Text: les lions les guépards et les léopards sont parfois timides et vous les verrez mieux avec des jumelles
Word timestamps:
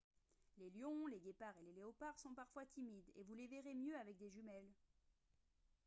les 0.57 0.71
lions 0.71 1.05
les 1.05 1.19
guépards 1.19 1.55
et 1.59 1.63
les 1.63 1.73
léopards 1.73 2.17
sont 2.17 2.33
parfois 2.33 2.65
timides 2.65 3.07
et 3.17 3.21
vous 3.23 3.35
les 3.35 3.45
verrez 3.45 3.75
mieux 3.75 3.95
avec 3.99 4.17
des 4.17 4.31
jumelles 4.31 4.73